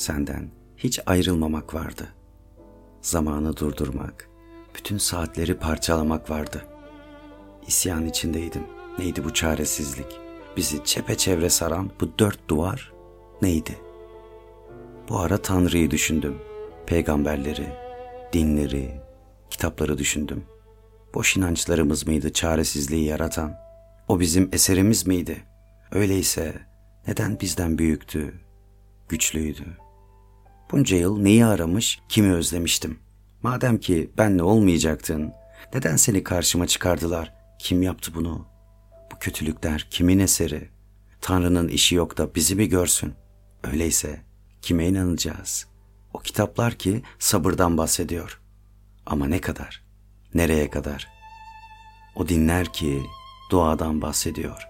[0.00, 2.08] Senden hiç ayrılmamak vardı.
[3.02, 4.28] Zamanı durdurmak,
[4.74, 6.64] bütün saatleri parçalamak vardı.
[7.66, 8.62] İsyan içindeydim.
[8.98, 10.20] Neydi bu çaresizlik?
[10.56, 12.92] Bizi çepeçevre saran bu dört duvar
[13.42, 13.78] neydi?
[15.08, 16.38] Bu ara Tanrı'yı düşündüm.
[16.86, 17.68] Peygamberleri,
[18.32, 19.00] dinleri,
[19.50, 20.44] kitapları düşündüm.
[21.14, 23.54] Boş inançlarımız mıydı çaresizliği yaratan?
[24.08, 25.44] O bizim eserimiz miydi?
[25.92, 26.54] Öyleyse
[27.06, 28.34] neden bizden büyüktü,
[29.08, 29.89] güçlüydü?
[30.72, 32.98] Bunca yıl neyi aramış, kimi özlemiştim?
[33.42, 35.32] Madem ki benle olmayacaktın,
[35.74, 37.32] neden seni karşıma çıkardılar?
[37.58, 38.46] Kim yaptı bunu?
[39.12, 40.68] Bu kötülükler kimin eseri?
[41.20, 43.14] Tanrı'nın işi yok da bizi mi görsün?
[43.64, 44.20] Öyleyse
[44.62, 45.66] kime inanacağız?
[46.14, 48.40] O kitaplar ki sabırdan bahsediyor.
[49.06, 49.82] Ama ne kadar?
[50.34, 51.08] Nereye kadar?
[52.16, 53.02] O dinler ki
[53.50, 54.68] duadan bahsediyor.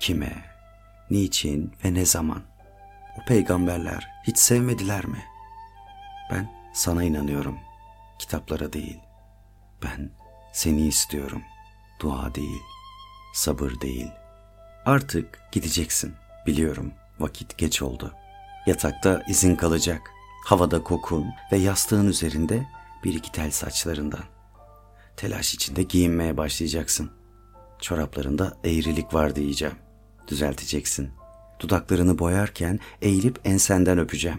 [0.00, 0.44] Kime,
[1.10, 2.42] niçin ve ne zaman?
[3.18, 5.24] O peygamberler hiç sevmediler mi?
[6.30, 7.58] Ben sana inanıyorum,
[8.18, 9.00] kitaplara değil.
[9.82, 10.10] Ben
[10.52, 11.42] seni istiyorum,
[12.00, 12.62] dua değil,
[13.34, 14.10] sabır değil.
[14.86, 16.14] Artık gideceksin,
[16.46, 18.14] biliyorum, vakit geç oldu.
[18.66, 20.10] Yatakta izin kalacak,
[20.46, 22.68] havada kokun ve yastığın üzerinde
[23.04, 24.24] bir iki tel saçlarından.
[25.16, 27.10] Telaş içinde giyinmeye başlayacaksın.
[27.80, 29.76] Çoraplarında eğrilik var diyeceğim.
[30.28, 31.17] Düzelteceksin.
[31.60, 34.38] Dudaklarını boyarken eğilip ensenden öpeceğim.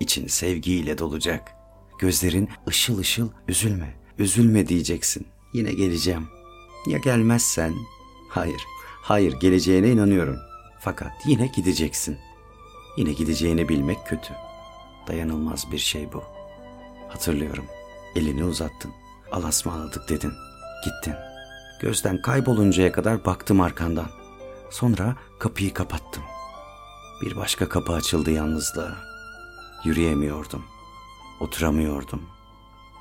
[0.00, 1.52] İçin sevgiyle dolacak.
[1.98, 5.26] Gözlerin ışıl ışıl üzülme, üzülme diyeceksin.
[5.52, 6.28] Yine geleceğim.
[6.86, 7.74] Ya gelmezsen?
[8.28, 8.62] Hayır,
[9.02, 10.36] hayır geleceğine inanıyorum.
[10.80, 12.18] Fakat yine gideceksin.
[12.96, 14.34] Yine gideceğini bilmek kötü.
[15.08, 16.24] Dayanılmaz bir şey bu.
[17.08, 17.64] Hatırlıyorum.
[18.16, 18.90] Elini uzattın.
[19.32, 20.32] Alasmaladık dedin.
[20.84, 21.14] Gittin.
[21.80, 24.10] Gözden kayboluncaya kadar baktım arkandan.
[24.70, 26.22] Sonra kapıyı kapattım.
[27.20, 28.94] Bir başka kapı açıldı yalnızlığa.
[29.84, 30.64] Yürüyemiyordum.
[31.40, 32.22] Oturamıyordum.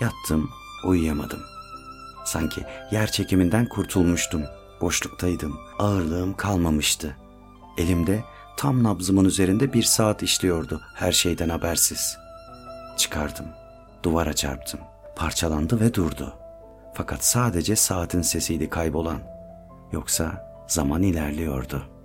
[0.00, 0.50] Yattım,
[0.86, 1.40] uyuyamadım.
[2.24, 4.42] Sanki yer çekiminden kurtulmuştum.
[4.80, 5.60] Boşluktaydım.
[5.78, 7.16] Ağırlığım kalmamıştı.
[7.78, 8.24] Elimde
[8.56, 12.16] tam nabzımın üzerinde bir saat işliyordu her şeyden habersiz.
[12.96, 13.46] Çıkardım.
[14.02, 14.80] Duvara çarptım.
[15.16, 16.34] Parçalandı ve durdu.
[16.94, 19.20] Fakat sadece saatin sesiydi kaybolan.
[19.92, 21.99] Yoksa zaman ilerliyordu.''